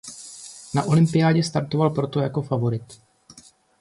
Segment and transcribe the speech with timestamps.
[0.75, 3.01] Na olympiádě startoval proto jako favorit.